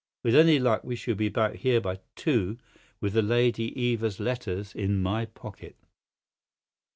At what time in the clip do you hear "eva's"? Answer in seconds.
3.79-4.19